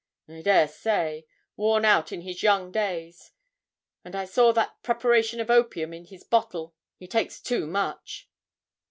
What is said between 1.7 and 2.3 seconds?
out in